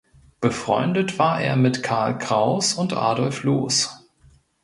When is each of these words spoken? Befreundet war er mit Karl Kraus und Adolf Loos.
Befreundet 0.39 1.19
war 1.19 1.39
er 1.41 1.55
mit 1.55 1.83
Karl 1.83 2.17
Kraus 2.17 2.73
und 2.73 2.91
Adolf 2.93 3.43
Loos. 3.43 3.99